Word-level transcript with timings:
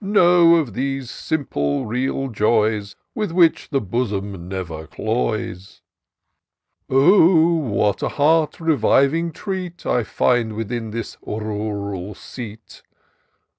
Know 0.03 0.55
of 0.55 0.73
those 0.73 1.11
simple, 1.11 1.85
real 1.85 2.29
joys. 2.29 2.95
With 3.13 3.31
which 3.31 3.69
the 3.69 3.79
bosom 3.79 4.47
never 4.47 4.87
cloys! 4.87 5.83
Oh! 6.89 7.53
what 7.53 8.01
a 8.01 8.09
heart 8.09 8.59
reviving 8.59 9.31
treat 9.31 9.85
I 9.85 10.03
find 10.03 10.53
within 10.53 10.89
this 10.89 11.17
rural 11.23 12.15
seat 12.15 12.81